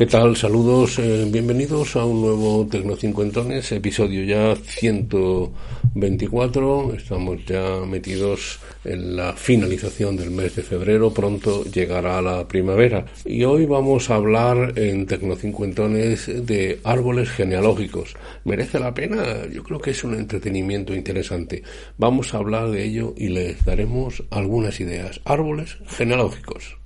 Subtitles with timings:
[0.00, 0.32] ¿Qué tal?
[0.34, 6.94] Saludos, eh, bienvenidos a un nuevo Tecnocincuentones, episodio ya 124.
[6.94, 13.04] Estamos ya metidos en la finalización del mes de febrero, pronto llegará la primavera.
[13.26, 18.16] Y hoy vamos a hablar en Tecnocincuentones de árboles genealógicos.
[18.44, 19.46] ¿Merece la pena?
[19.52, 21.62] Yo creo que es un entretenimiento interesante.
[21.98, 25.20] Vamos a hablar de ello y les daremos algunas ideas.
[25.26, 26.78] Árboles genealógicos.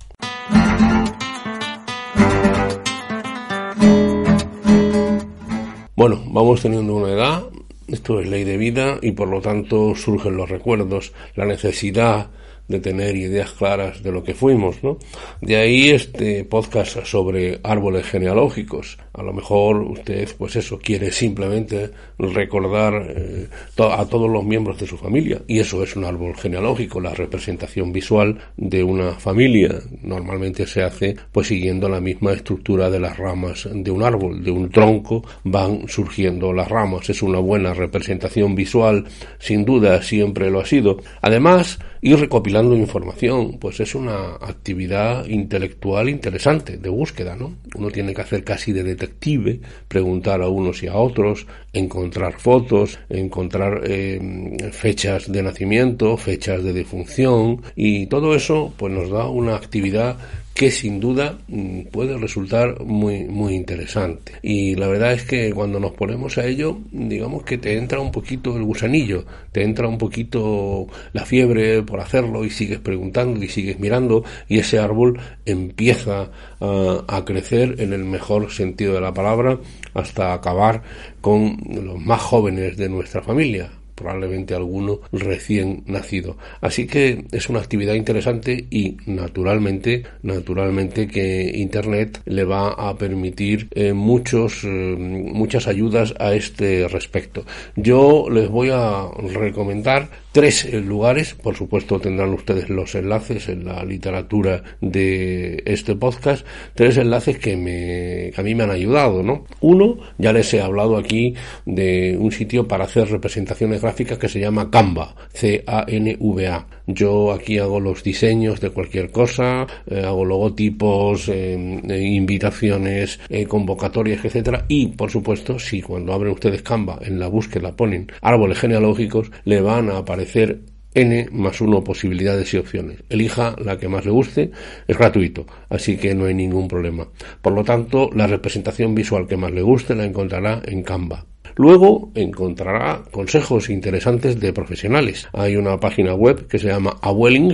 [6.07, 7.45] Bueno, vamos teniendo una edad,
[7.87, 12.27] esto es ley de vida y por lo tanto surgen los recuerdos, la necesidad
[12.67, 14.97] de tener ideas claras de lo que fuimos, ¿no?
[15.41, 18.97] De ahí este podcast sobre árboles genealógicos.
[19.13, 24.87] A lo mejor usted, pues eso, quiere simplemente recordar eh, a todos los miembros de
[24.87, 25.41] su familia.
[25.47, 29.75] Y eso es un árbol genealógico, la representación visual de una familia.
[30.01, 34.51] Normalmente se hace pues siguiendo la misma estructura de las ramas de un árbol, de
[34.51, 37.09] un tronco van surgiendo las ramas.
[37.09, 39.05] Es una buena representación visual,
[39.39, 40.97] sin duda siempre lo ha sido.
[41.21, 47.55] Además, ir recopilando información, pues es una actividad intelectual interesante, de búsqueda, ¿no?
[47.73, 52.99] Uno tiene que hacer casi de detective, preguntar a unos y a otros, encontrar fotos,
[53.09, 59.55] encontrar eh, fechas de nacimiento, fechas de defunción, y todo eso pues nos da una
[59.55, 60.19] actividad
[60.55, 64.31] que sin duda mm, puede resultar muy, muy interesante.
[64.41, 68.13] Y la verdad es que cuando nos ponemos a ello, digamos que te entra un
[68.13, 73.49] poquito el gusanillo, te entra un poquito la fiebre por hacerlo y sigues preguntando y
[73.49, 76.31] sigues mirando y ese árbol empieza
[76.61, 79.59] a, a crecer en el mejor sentido de la palabra
[79.93, 80.83] hasta acabar
[81.19, 86.37] con los más jóvenes de nuestra familia probablemente alguno recién nacido.
[86.61, 93.69] Así que es una actividad interesante y naturalmente, naturalmente que Internet le va a permitir
[93.71, 97.45] eh, muchos, eh, muchas ayudas a este respecto.
[97.75, 103.85] Yo les voy a recomendar tres lugares, por supuesto tendrán ustedes los enlaces en la
[103.85, 109.45] literatura de este podcast, tres enlaces que, me, que a mí me han ayudado, ¿no?
[109.61, 111.35] Uno, ya les he hablado aquí
[111.65, 116.67] de un sitio para hacer representaciones gráficas que se llama Canva, C-A-N-V-A.
[116.87, 121.53] Yo aquí hago los diseños de cualquier cosa, eh, hago logotipos, eh,
[121.87, 127.75] eh, invitaciones, convocatorias, etcétera, y por supuesto, si cuando abren ustedes Canva en la búsqueda
[127.75, 130.61] ponen árboles genealógicos, le van a aparecer
[130.95, 133.03] n más uno posibilidades y opciones.
[133.09, 134.49] Elija la que más le guste,
[134.87, 137.07] es gratuito, así que no hay ningún problema.
[137.39, 141.25] Por lo tanto, la representación visual que más le guste la encontrará en Canva.
[141.55, 145.27] Luego encontrará consejos interesantes de profesionales.
[145.33, 147.53] Hay una página web que se llama Awelling,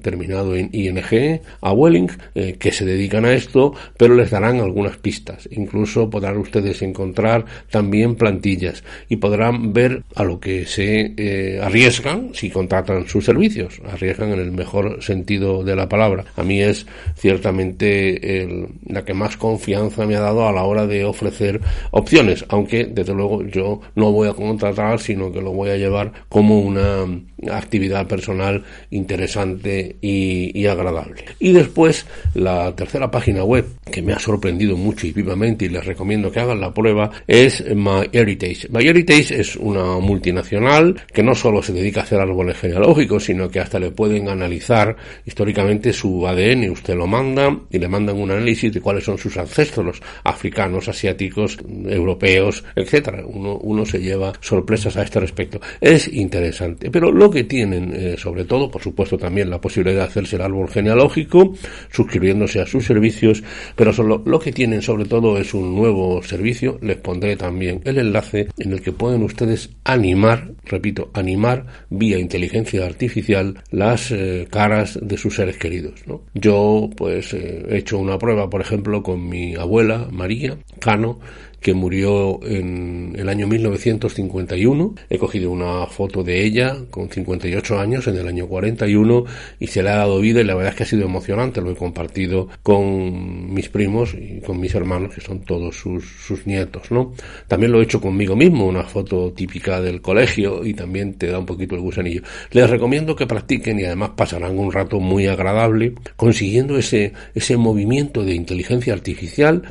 [0.00, 4.96] terminado en ING, a Welling, eh, que se dedican a esto, pero les darán algunas
[4.96, 5.48] pistas.
[5.50, 12.30] Incluso podrán ustedes encontrar también plantillas y podrán ver a lo que se eh, arriesgan
[12.34, 13.80] si contratan sus servicios.
[13.90, 16.24] Arriesgan en el mejor sentido de la palabra.
[16.36, 16.86] A mí es
[17.16, 21.60] ciertamente el, la que más confianza me ha dado a la hora de ofrecer
[21.90, 26.12] opciones, aunque desde luego yo no voy a contratar, sino que lo voy a llevar
[26.28, 27.06] como una
[27.50, 31.24] actividad personal interesante y, agradable.
[31.38, 35.84] Y después la tercera página web que me ha sorprendido mucho y vivamente y les
[35.84, 38.68] recomiendo que hagan la prueba es MyHeritage.
[38.70, 43.60] MyHeritage es una multinacional que no solo se dedica a hacer árboles genealógicos, sino que
[43.60, 46.70] hasta le pueden analizar históricamente su ADN.
[46.70, 51.58] Usted lo manda y le mandan un análisis de cuáles son sus ancestros africanos, asiáticos,
[51.86, 53.24] europeos, etcétera.
[53.26, 55.60] Uno, uno se lleva sorpresas a este respecto.
[55.80, 56.90] Es interesante.
[56.90, 60.42] Pero lo que tienen, eh, sobre todo, por supuesto, también la posibilidad de hacerse el
[60.42, 61.54] árbol genealógico,
[61.90, 63.42] suscribiéndose a sus servicios,
[63.74, 66.78] pero solo, lo que tienen, sobre todo, es un nuevo servicio.
[66.82, 72.84] Les pondré también el enlace en el que pueden ustedes animar, repito, animar vía inteligencia
[72.84, 76.06] artificial las eh, caras de sus seres queridos.
[76.06, 76.22] ¿no?
[76.34, 81.20] Yo, pues, eh, he hecho una prueba, por ejemplo, con mi abuela, María Cano,
[81.62, 84.94] que murió en el año 1951.
[85.08, 89.24] He cogido una foto de ella con 58 años en el año 41
[89.60, 91.60] y se le ha dado vida y la verdad es que ha sido emocionante.
[91.60, 96.46] Lo he compartido con mis primos y con mis hermanos, que son todos sus, sus
[96.46, 97.14] nietos, ¿no?
[97.46, 101.38] También lo he hecho conmigo mismo, una foto típica del colegio y también te da
[101.38, 102.22] un poquito el gusanillo.
[102.50, 108.24] Les recomiendo que practiquen y además pasarán un rato muy agradable consiguiendo ese, ese movimiento
[108.24, 109.62] de inteligencia artificial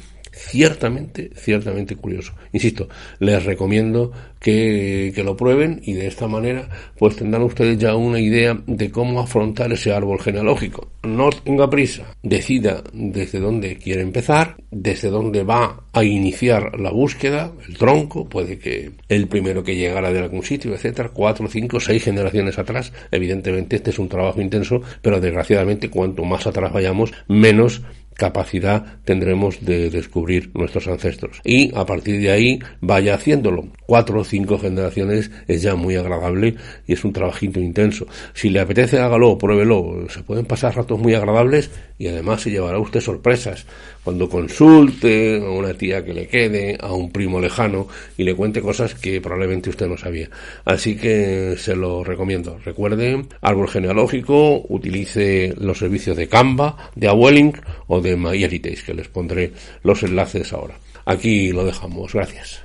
[0.49, 2.33] ciertamente, ciertamente curioso.
[2.51, 2.89] Insisto,
[3.19, 6.67] les recomiendo que, que, lo prueben y de esta manera
[6.97, 10.87] pues tendrán ustedes ya una idea de cómo afrontar ese árbol genealógico.
[11.03, 17.51] No tenga prisa, decida desde dónde quiere empezar, desde dónde va a iniciar la búsqueda,
[17.67, 22.03] el tronco, puede que el primero que llegara de algún sitio, etcétera, cuatro, cinco, seis
[22.03, 22.91] generaciones atrás.
[23.11, 27.81] Evidentemente este es un trabajo intenso, pero desgraciadamente cuanto más atrás vayamos, menos
[28.21, 31.41] capacidad tendremos de descubrir nuestros ancestros.
[31.43, 33.65] Y a partir de ahí vaya haciéndolo.
[33.87, 36.53] Cuatro o cinco generaciones es ya muy agradable
[36.85, 38.05] y es un trabajito intenso.
[38.35, 40.05] Si le apetece, hágalo, pruébelo.
[40.09, 43.65] Se pueden pasar ratos muy agradables y además se llevará usted sorpresas
[44.03, 47.87] cuando consulte a una tía que le quede, a un primo lejano
[48.17, 50.29] y le cuente cosas que probablemente usted no sabía.
[50.65, 52.59] Así que se lo recomiendo.
[52.63, 57.53] Recuerde, árbol genealógico, utilice los servicios de Canva, de Awelling
[57.87, 59.51] o de MyHeritage, que les pondré
[59.83, 60.75] los enlaces ahora.
[61.05, 62.13] Aquí lo dejamos.
[62.13, 62.61] Gracias.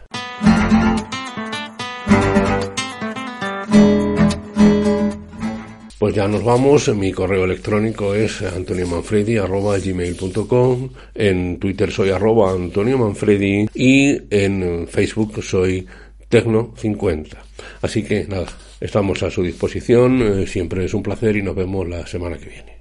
[6.06, 6.86] Pues ya nos vamos.
[6.94, 15.84] Mi correo electrónico es antoniomanfredi.gmail.com En Twitter soy arroba Antonio Manfredi y en Facebook soy
[16.30, 17.38] Tecno50.
[17.82, 18.46] Así que nada,
[18.80, 20.42] estamos a su disposición.
[20.42, 22.75] Eh, siempre es un placer y nos vemos la semana que viene.